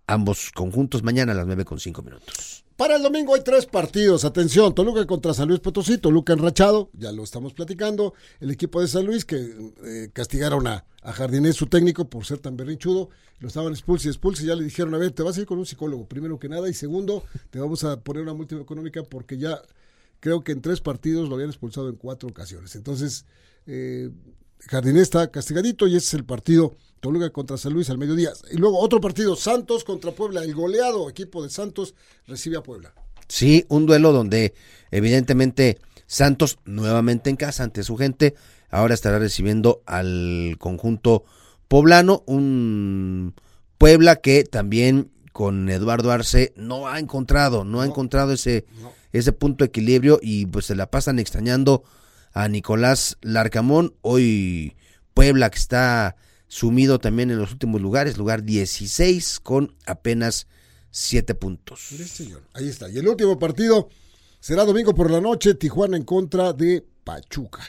[0.07, 2.64] ambos conjuntos mañana a las 9 con 5 minutos.
[2.77, 4.25] Para el domingo hay tres partidos.
[4.25, 8.13] Atención, Toluca contra San Luis Potosí, Toluca enrachado, ya lo estamos platicando.
[8.41, 9.37] El equipo de San Luis que
[9.85, 13.09] eh, castigaron a, a Jardinés, su técnico, por ser tan berrinchudo.
[13.39, 15.45] Lo estaban expulsos y expulsos y ya le dijeron, a ver, te vas a ir
[15.45, 16.67] con un psicólogo, primero que nada.
[16.67, 19.61] Y segundo, te vamos a poner una multa económica porque ya
[20.19, 22.75] creo que en tres partidos lo habían expulsado en cuatro ocasiones.
[22.75, 23.25] Entonces,
[23.67, 24.09] eh,
[24.59, 28.31] Jardinés está castigadito y ese es el partido Toluca contra San Luis al mediodía.
[28.51, 30.41] Y luego otro partido, Santos contra Puebla.
[30.41, 31.93] El goleado equipo de Santos
[32.25, 32.95] recibe a Puebla.
[33.27, 34.55] Sí, un duelo donde
[34.89, 38.33] evidentemente Santos nuevamente en casa ante su gente.
[38.71, 41.25] Ahora estará recibiendo al conjunto
[41.67, 43.35] poblano, un
[43.77, 48.65] Puebla que también con Eduardo Arce no ha encontrado, no, ha encontrado ese,
[49.11, 51.83] ese punto de equilibrio y pues se la pasan extrañando
[52.33, 53.93] a Nicolás Larcamón.
[54.01, 54.75] Hoy
[55.13, 56.15] Puebla que está
[56.47, 60.47] sumido también en los últimos lugares, lugar 16 con apenas
[60.91, 61.89] 7 puntos.
[62.53, 62.89] Ahí está.
[62.89, 63.89] Y el último partido
[64.39, 67.61] será domingo por la noche, Tijuana en contra de Pachuca.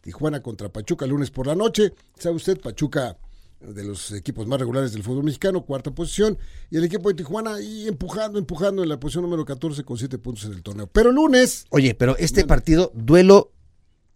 [0.00, 1.92] Tijuana contra Pachuca lunes por la noche.
[2.18, 2.60] ¿Sabe usted?
[2.60, 3.16] Pachuca
[3.60, 6.36] de los equipos más regulares del fútbol mexicano, cuarta posición,
[6.68, 10.18] y el equipo de Tijuana ahí empujando, empujando en la posición número 14 con 7
[10.18, 10.88] puntos en el torneo.
[10.88, 11.66] Pero lunes...
[11.70, 13.52] Oye, pero este partido, duelo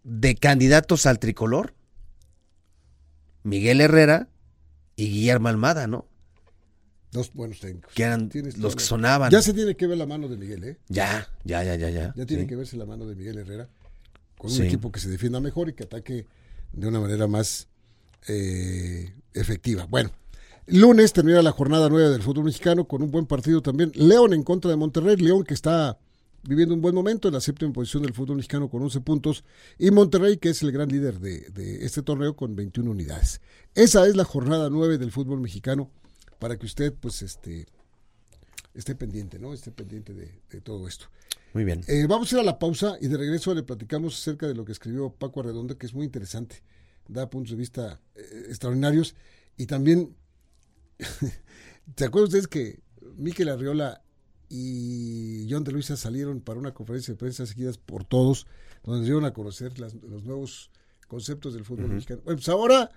[0.03, 1.75] de candidatos al tricolor,
[3.47, 4.29] Miguel Herrera
[4.97, 6.07] y Guillermo Almada, ¿no?
[7.13, 7.95] Dos buenos técnicos.
[7.95, 8.29] Que eran
[8.59, 9.31] los que sonaban.
[9.31, 10.79] Ya se tiene que ver la mano de Miguel, ¿eh?
[10.89, 11.89] Ya, ya, ya, ya.
[11.89, 13.69] Ya, ya tiene que verse la mano de Miguel Herrera
[14.37, 16.27] con un equipo que se defienda mejor y que ataque
[16.73, 17.69] de una manera más
[18.27, 19.87] eh, efectiva.
[19.87, 20.11] Bueno,
[20.67, 23.93] lunes termina la jornada nueva del fútbol mexicano con un buen partido también.
[23.95, 25.17] León en contra de Monterrey.
[25.17, 25.99] León que está
[26.49, 29.45] viviendo un buen momento en la séptima posición del fútbol mexicano con 11 puntos
[29.79, 33.41] y Monterrey que es el gran líder de, este torneo con 21 unidades.
[33.75, 35.91] Esa es la jornada 9 del fútbol mexicano
[36.39, 37.67] para que usted pues este
[38.75, 39.55] esté pendiente, ¿no?
[39.55, 41.07] Esté pendiente de, todo esto.
[41.55, 41.83] Muy bien.
[41.89, 44.65] Eh, vamos a ir a la pausa y de regreso le platicamos acerca de lo
[44.65, 46.63] que escribió Paco Arredondo, que es muy interesante,
[47.09, 49.15] da puntos de vista eh, extraordinarios
[49.57, 50.15] y también,
[51.97, 52.81] ¿se acuerdan ustedes que
[53.17, 54.03] Miquel Arriola
[54.49, 58.47] y John de Luisa salieron para una conferencia de prensa seguidas por todos,
[58.85, 60.71] donde dieron a conocer los nuevos
[61.09, 62.23] conceptos del fútbol mexicano.
[62.25, 62.91] Bueno, pues ahora,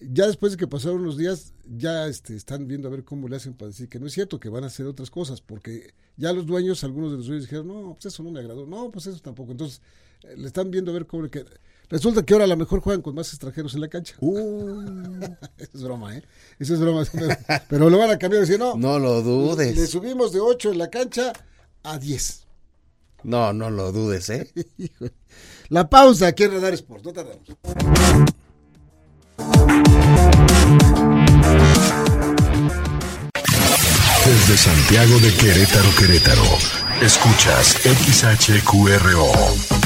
[0.00, 3.36] ya después de que pasaron unos días, ya este, están viendo a ver cómo le
[3.36, 6.32] hacen para decir que no es cierto, que van a hacer otras cosas, porque ya
[6.32, 9.06] los dueños, algunos de los dueños dijeron, no, pues eso no me agradó, no, pues
[9.06, 9.52] eso tampoco.
[9.52, 9.82] Entonces,
[10.22, 11.50] eh, le están viendo a ver cómo le queda.
[11.88, 14.16] Resulta que ahora a lo mejor juegan con más extranjeros en la cancha.
[14.20, 15.20] Uh.
[15.56, 16.22] Eso es broma, ¿eh?
[16.58, 17.04] Eso es broma.
[17.68, 18.76] Pero, lo van a cambiar y decir, no.
[18.76, 19.76] No lo dudes.
[19.76, 21.32] Le subimos de 8 en la cancha
[21.84, 22.46] a 10.
[23.22, 24.52] No, no lo dudes, ¿eh?
[25.68, 27.04] la pausa aquí en Radar Sports.
[27.04, 27.42] No tardamos.
[34.24, 36.42] Desde Santiago de Querétaro, Querétaro.
[37.00, 39.85] Escuchas XHQRO.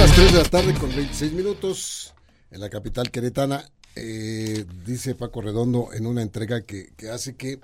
[0.00, 2.14] Las 3 de la tarde con 26 minutos.
[2.50, 3.70] en la capital queretana.
[3.96, 7.60] Eh, dice Paco Redondo en una entrega que, hace que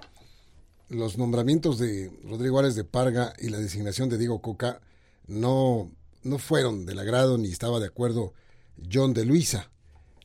[0.91, 4.83] los nombramientos de Rodrigo Álvarez de Parga y la designación de Diego Coca
[5.27, 5.91] no,
[6.25, 8.35] no fueron del agrado ni estaba de acuerdo
[8.93, 9.71] John de Luisa.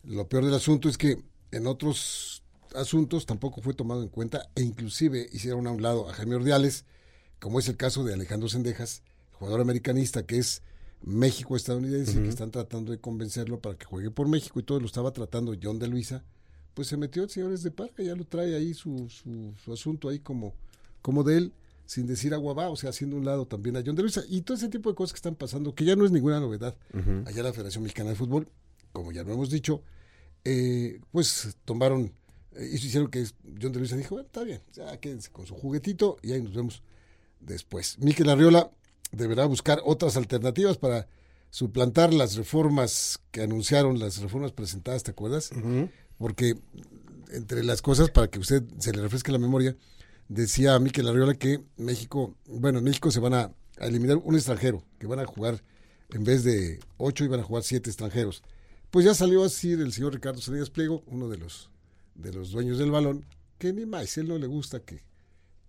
[0.04, 1.18] Lo peor del asunto es que
[1.52, 2.44] en otros
[2.76, 6.84] asuntos tampoco fue tomado en cuenta e inclusive hicieron a un lado a Jaime Ordiales,
[7.40, 10.62] como es el caso de Alejandro Sendejas, jugador americanista que es
[11.04, 14.86] México estadounidense, que están tratando de convencerlo para que juegue por México y todo lo
[14.86, 16.24] estaba tratando John de Luisa,
[16.74, 20.20] pues se metió el señores de Parga, ya lo trae ahí su, su, asunto ahí
[20.20, 20.54] como,
[21.02, 21.54] como de él,
[21.86, 24.24] sin decir agua va, o sea, haciendo un lado también a John de Luisa.
[24.30, 26.76] Y todo ese tipo de cosas que están pasando, que ya no es ninguna novedad.
[27.26, 28.48] Allá la Federación Mexicana de Fútbol,
[28.94, 29.82] como ya lo hemos dicho,
[30.46, 32.14] eh, pues tomaron
[32.56, 33.26] eh, y hicieron que
[33.62, 36.54] John de Luisa dijo, bueno, está bien, ya quédense con su juguetito y ahí nos
[36.54, 36.84] vemos
[37.40, 37.98] después.
[38.00, 38.72] Miquel Arriola
[39.12, 41.08] deberá buscar otras alternativas para
[41.50, 45.52] suplantar las reformas que anunciaron, las reformas presentadas, ¿te acuerdas?
[46.18, 46.56] Porque
[47.32, 49.76] entre las cosas, para que usted se le refresque la memoria,
[50.28, 55.08] decía Miquel Arriola que México, bueno, en México se van a, eliminar un extranjero, que
[55.08, 55.64] van a jugar,
[56.12, 58.44] en vez de ocho, iban a jugar siete extranjeros.
[58.92, 61.72] Pues ya salió así el señor Ricardo Salinas Pliego, uno de los,
[62.16, 63.26] de los dueños del balón,
[63.58, 65.04] que ni más, él no le gusta que,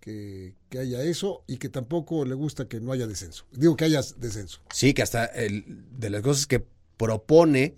[0.03, 3.45] que, haya eso y que tampoco le gusta que no haya descenso.
[3.51, 4.59] Digo que haya descenso.
[4.73, 5.63] Sí, que hasta el,
[5.97, 6.65] de las cosas que
[6.97, 7.77] propone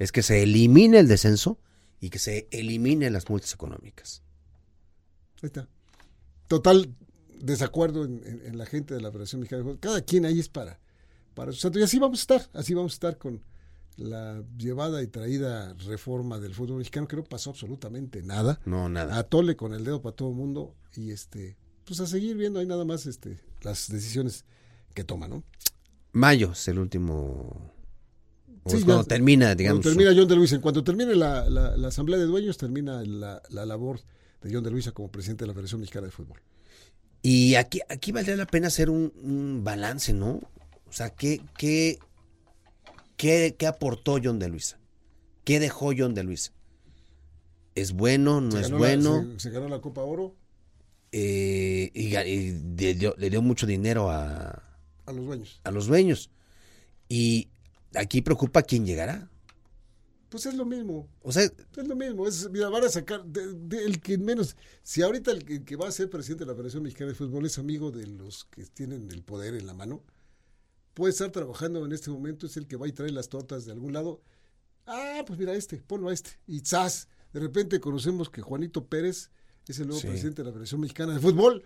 [0.00, 1.60] es que se elimine el descenso
[2.00, 4.22] y que se eliminen las multas económicas.
[5.40, 5.68] Ahí está.
[6.48, 6.92] Total
[7.38, 10.80] desacuerdo en, la gente de la Federación Mexicana Cada quien ahí es para,
[11.34, 13.40] para su Y así vamos a estar, así vamos a estar con
[13.96, 18.60] la llevada y traída reforma del fútbol mexicano, que no pasó absolutamente nada.
[18.64, 19.18] No, nada.
[19.18, 22.60] A tole con el dedo para todo el mundo y este, pues a seguir viendo
[22.60, 24.44] ahí nada más este, las decisiones
[24.94, 25.44] que toma, ¿no?
[26.12, 27.72] Mayo es el último.
[28.64, 29.82] cuando termina, digamos.
[29.82, 30.54] Cuando termina John de Luisa.
[30.56, 34.00] En cuanto termine la, la, asamblea de dueños, termina la, la, labor
[34.42, 36.40] de John de Luisa como presidente de la Federación Mexicana de Fútbol.
[37.22, 40.40] Y aquí, aquí valdría la pena hacer un, balance, ¿no?
[40.86, 41.98] O sea, ¿qué, qué,
[43.22, 44.80] qué, qué aportó John de Luisa?
[45.44, 46.52] ¿Qué dejó John de Luisa?
[47.76, 48.40] ¿Es bueno?
[48.40, 49.38] ¿No es bueno?
[49.38, 50.34] se, ganó la Copa Oro?
[51.12, 54.64] Eh, y, le, dio, mucho dinero a,
[55.06, 55.60] a los dueños.
[55.62, 56.30] A los dueños.
[57.08, 57.48] Y
[57.94, 59.30] aquí preocupa quién llegará.
[60.28, 61.08] Pues es lo mismo.
[61.22, 62.26] O sea, es lo mismo.
[62.26, 63.22] Es, mira, van a sacar
[63.70, 64.56] el que menos.
[64.82, 67.56] Si ahorita el que, va a ser presidente de la Federación Mexicana de Fútbol es
[67.58, 70.02] amigo de los que tienen el poder en la mano,
[70.94, 73.72] puede estar trabajando en este momento, es el que va y trae las tortas de
[73.72, 74.22] algún lado.
[74.86, 76.30] Ah, pues mira este, ponlo a este.
[76.46, 77.08] Y ¡zas!
[77.32, 79.30] De repente conocemos que Juanito Pérez
[79.66, 81.64] es el nuevo presidente de la Federación Mexicana de Fútbol.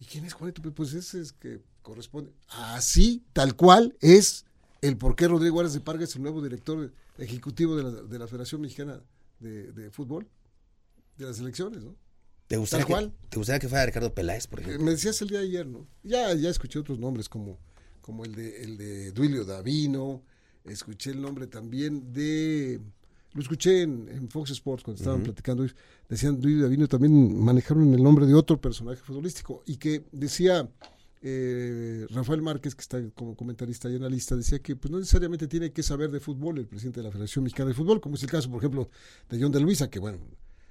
[0.00, 0.62] ¿Y quién es Juanito?
[0.72, 2.32] Pues ese es que corresponde.
[2.48, 4.44] Así, tal cual, es
[4.80, 8.18] el por qué Rodrigo Álvarez de Parga es el nuevo director ejecutivo de la, de
[8.18, 9.02] la Federación Mexicana
[9.40, 10.28] de, Fútbol,
[11.16, 11.96] de las elecciones, ¿no?
[12.46, 14.82] ¿Te gustaría, que, ¿Te gustaría que fuera Ricardo Peláez, por ejemplo?
[14.82, 15.86] Me decías el día de ayer, ¿no?
[16.02, 17.58] Ya, ya escuché otros nombres como,
[18.08, 20.22] como el de, el de Duilio Davino,
[20.64, 22.80] escuché el nombre también de
[23.34, 25.66] lo escuché en, Fox Sports cuando estaban platicando,
[26.08, 30.66] decían Duilio Davino también manejaron el nombre de otro personaje futbolístico y que decía
[31.20, 35.70] eh, Rafael Márquez, que está como comentarista y analista, decía que pues, no necesariamente tiene
[35.70, 38.30] que saber de fútbol el presidente de la Federación Mexicana de Fútbol, como es el
[38.30, 38.88] caso, por ejemplo,
[39.28, 40.18] de John de Luisa, que bueno,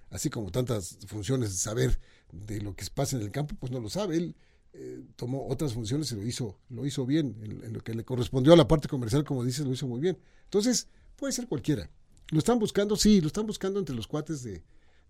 [0.10, 2.00] así como tantas funciones de saber
[2.32, 4.18] de lo que pasa en el campo, pues no lo sabe.
[4.18, 4.36] Él
[4.80, 7.36] eh, tomó otras funciones y lo hizo, lo hizo bien.
[7.42, 10.00] En, en, lo que le correspondió a la parte comercial, como dices, lo hizo muy
[10.00, 10.18] bien.
[10.44, 11.90] Entonces, puede ser cualquiera.
[12.30, 14.62] Lo están buscando, sí, lo están buscando entre los cuates de,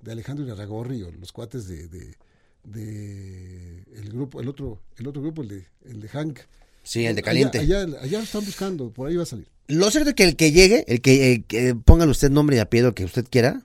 [0.01, 5.41] de Alejandro Irarragorri o los cuates de, de, el grupo, el otro, el otro grupo,
[5.41, 6.39] el de, el de Hank.
[6.83, 7.59] Sí, el de caliente.
[7.59, 9.47] Allá, allá, lo están buscando, por ahí va a salir.
[9.67, 13.03] Lo cierto es que el que llegue, el que, pongan usted nombre y apellido que
[13.03, 13.63] usted quiera,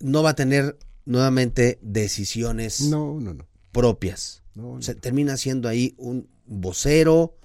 [0.00, 3.46] no va a tener nuevamente decisiones no, no, no.
[3.72, 4.43] propias.
[4.54, 7.36] No, Se termina siendo ahí un vocero,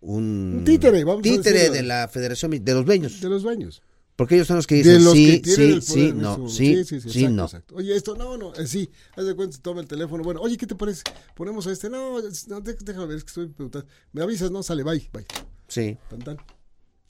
[0.00, 3.20] un, títere, vamos títere de la Federación de los dueños.
[3.20, 3.82] De los dueños.
[4.16, 7.48] Porque ellos son los que dicen sí, sí, sí, no, sí, sí, sí, no.
[7.72, 10.22] Oye, esto, no, no, eh, sí, haz de cuenta, toma el teléfono.
[10.22, 11.02] Bueno, oye, ¿qué te parece?
[11.34, 13.88] Ponemos a este, no, no déjame ver, es que estoy preguntando.
[14.12, 15.26] Me avisas, no, sale, bye, bye.
[15.66, 15.96] Sí.
[16.24, 16.38] Tan,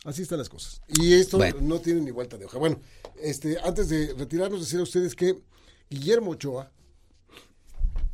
[0.05, 0.81] Así están las cosas.
[1.01, 2.59] Y esto no tiene ni vuelta de hoja.
[2.59, 2.81] Bueno,
[3.23, 5.43] este, antes de retirarnos, decir a ustedes que
[5.91, 6.71] Guillermo Ochoa,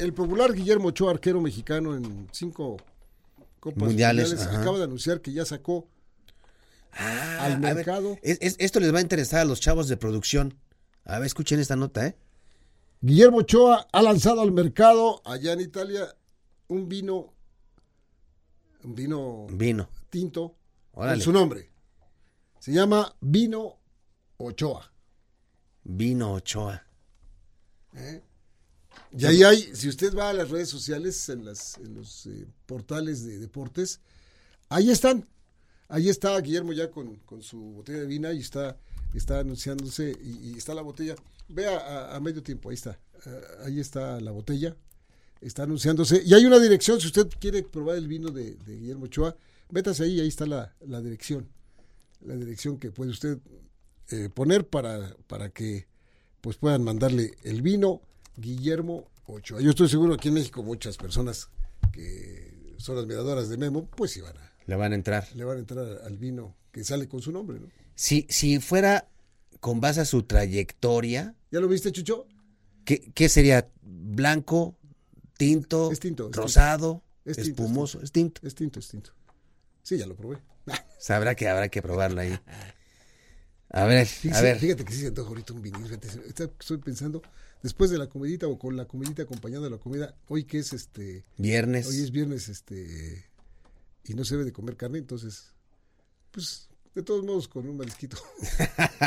[0.01, 2.77] el popular Guillermo Ochoa, arquero mexicano en cinco
[3.61, 5.87] Copas Mundiales, acaba de anunciar que ya sacó
[6.93, 8.19] Ah, al mercado.
[8.23, 10.59] esto les va a interesar a los chavos de producción.
[11.05, 12.17] A ver, escuchen esta nota, ¿eh?
[13.01, 16.15] Guillermo Ochoa ha lanzado al mercado allá en Italia
[16.69, 17.33] un vino,
[18.83, 19.89] un vino, vino.
[20.11, 20.57] tinto
[20.93, 21.71] con su nombre.
[22.59, 23.79] Se llama Vino
[24.39, 24.93] Ochoa.
[25.85, 26.83] Vino Ochoa.
[27.95, 28.21] ¿Eh?
[29.17, 32.47] Y ahí hay, si usted va a las redes sociales, en, las, en los eh,
[32.67, 34.01] portales de deportes,
[34.69, 35.27] ahí están.
[35.89, 38.79] Ahí está Guillermo ya con, con su botella de vino y está,
[39.13, 41.17] está anunciándose y, está la botella.
[41.49, 43.01] Vea a, a, medio tiempo, ahí está.
[43.27, 44.77] Uh, ahí está la botella.
[45.41, 46.23] Está anunciándose.
[46.25, 49.35] Y hay una dirección, si usted quiere probar el vino de, de Guillermo Ochoa,
[49.71, 51.49] métase ahí, ahí está la, la dirección.
[52.21, 53.39] La dirección que puede usted
[54.11, 55.87] eh, poner para, para que
[56.41, 58.03] pues puedan mandarle el vino
[58.41, 59.61] Guillermo Ochoa.
[59.61, 61.49] Yo estoy seguro aquí en México muchas personas
[61.93, 64.53] que son admiradoras de Memo, pues iban a...
[64.67, 65.29] Le van a entrar.
[65.35, 67.69] Le van a entrar al vino que sale con su nombre, ¿no?
[67.95, 69.09] Si, si fuera
[69.61, 71.35] con base a su trayectoria...
[71.51, 72.27] ¿Ya lo viste, Chucho?
[72.85, 73.69] ¿Qué, qué sería?
[73.83, 74.77] ¿Blanco?
[75.37, 75.91] ¿Tinto?
[75.93, 76.31] Es tinto.
[76.31, 77.03] Es ¿Rosado?
[77.25, 78.01] Es tinto, ¿Espumoso?
[78.03, 78.41] Es tinto.
[78.47, 79.11] Es tinto, es tinto.
[79.83, 80.39] Sí, ya lo probé.
[80.99, 82.39] Sabrá que habrá que probarlo ahí.
[83.73, 84.59] A ver, fíjate, a ver.
[84.59, 85.99] Fíjate que sí se antoja ahorita un vinil.
[86.59, 87.23] Estoy pensando,
[87.63, 90.73] después de la comidita o con la comidita acompañando de la comida, hoy que es
[90.73, 91.25] este...
[91.39, 91.87] Viernes.
[91.87, 93.27] Hoy es viernes, este...
[94.05, 95.53] Y no se debe de comer carne, entonces,
[96.33, 98.17] pues, de todos modos, con un marisquito.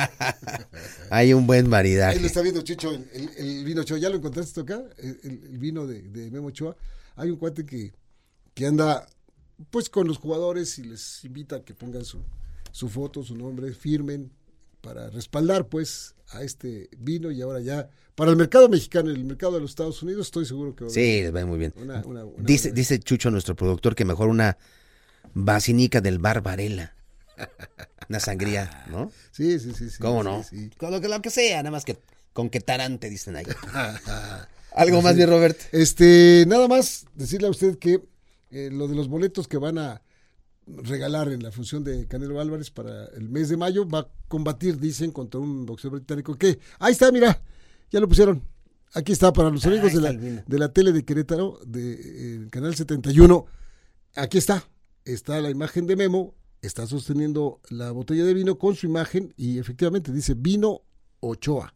[1.10, 2.16] Hay un buen maridaje.
[2.16, 3.98] Ahí lo está viendo Chicho, el, el, el vino Ochoa.
[3.98, 4.82] ¿Ya lo encontraste acá?
[4.98, 6.78] El, el vino de, de, Memo Ochoa.
[7.18, 7.92] Hay un cuate que,
[8.54, 9.06] que anda,
[9.72, 12.20] pues, con los jugadores y les invita a que pongan su,
[12.72, 14.32] su foto, su nombre, firmen,
[14.84, 19.24] para respaldar pues a este vino y ahora ya para el mercado mexicano y el
[19.24, 21.74] mercado de los Estados Unidos estoy seguro que va sí les va muy bien.
[21.78, 24.58] una, una, una dice dice Chucho nuestro productor que mejor una
[25.34, 26.94] vacinica del bar Varela.
[28.10, 30.70] Una sangría no sí sí sí, sí cómo sí, no sí.
[30.78, 31.98] con lo que lo que sea nada más que
[32.34, 33.46] con que tarante dicen ahí.
[34.76, 35.58] Algo más bien Robert.
[35.72, 38.02] Este nada más decirle a usted que
[38.52, 40.03] eh, lo de los boletos que van a
[40.68, 43.88] regalar en la función de Canelo Álvarez para el mes de mayo.
[43.88, 47.42] Va a combatir, dicen, contra un boxeador británico que, ahí está, mira,
[47.92, 48.44] ya lo pusieron.
[48.94, 52.50] Aquí está para los amigos de la, de la tele de Querétaro, del de, eh,
[52.52, 53.46] canal 71.
[54.16, 54.64] Aquí está,
[55.04, 59.58] está la imagen de Memo, está sosteniendo la botella de vino con su imagen y
[59.58, 60.82] efectivamente dice vino
[61.22, 61.74] Ochoa.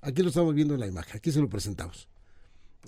[0.00, 2.08] Aquí lo estamos viendo en la imagen, aquí se lo presentamos.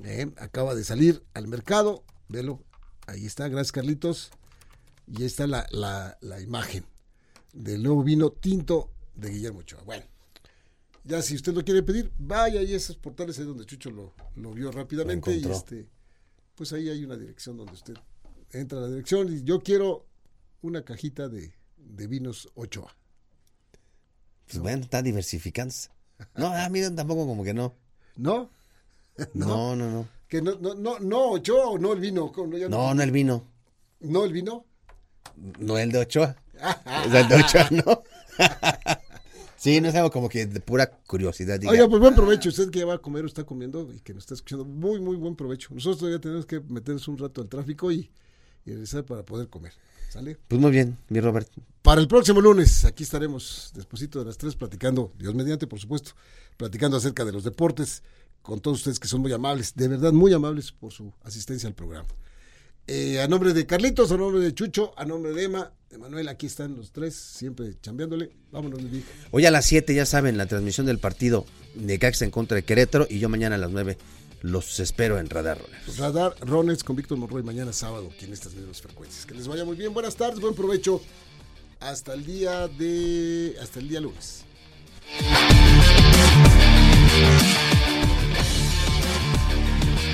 [0.04, 2.64] Eh, acaba de salir al mercado, velo,
[3.06, 4.30] ahí está, gracias Carlitos
[5.10, 6.84] y está la, la, la, imagen
[7.52, 9.82] del nuevo vino tinto de Guillermo Ochoa.
[9.82, 10.04] Bueno,
[11.04, 14.52] ya si usted lo quiere pedir, vaya a esos portales ahí donde Chucho lo, lo
[14.52, 15.88] vio rápidamente lo y este,
[16.54, 17.94] pues ahí hay una dirección donde usted
[18.50, 20.06] entra a la dirección y yo quiero
[20.62, 22.94] una cajita de, de vinos Ochoa.
[24.46, 25.90] Pues bueno, está diversificándose.
[26.34, 27.74] No, a mí tampoco como que no.
[28.16, 28.50] ¿No?
[29.34, 29.90] No, no, no.
[29.90, 30.08] no.
[30.28, 32.32] Que no, no, no, no Ochoa o no el vino.
[32.36, 33.48] No, no, no el vino.
[34.00, 34.64] ¿No el vino?
[35.36, 36.36] No el de Ochoa.
[36.58, 38.02] sea, el de Ochoa no.
[39.56, 41.58] sí, no es algo como que de pura curiosidad.
[41.58, 41.72] Diga.
[41.72, 42.48] Oiga, pues buen provecho.
[42.48, 45.00] Usted que ya va a comer o está comiendo y que nos está escuchando, muy,
[45.00, 45.68] muy buen provecho.
[45.72, 48.10] Nosotros todavía tenemos que meternos un rato al tráfico y,
[48.64, 49.72] y regresar para poder comer.
[50.10, 50.38] ¿Sale?
[50.48, 51.50] Pues muy bien, mi Robert.
[51.82, 56.12] Para el próximo lunes, aquí estaremos despuesito de las tres platicando, Dios mediante, por supuesto,
[56.56, 58.02] platicando acerca de los deportes
[58.42, 61.74] con todos ustedes que son muy amables, de verdad muy amables por su asistencia al
[61.74, 62.08] programa.
[62.90, 66.26] Eh, a nombre de Carlitos, a nombre de Chucho, a nombre de Emma, de Manuel,
[66.26, 68.30] aquí están los tres, siempre chambeándole.
[68.50, 68.80] Vámonos.
[69.30, 72.62] Hoy a las 7, ya saben, la transmisión del partido de Caxa en contra de
[72.62, 73.98] Querétaro y yo mañana a las 9
[74.40, 75.98] los espero en Radar Rones.
[75.98, 79.26] Radar Rones con Víctor Monroy mañana sábado, aquí en estas mismas frecuencias.
[79.26, 81.02] Que les vaya muy bien, buenas tardes, buen provecho.
[81.80, 83.54] Hasta el día de.
[83.60, 84.44] hasta el día lunes.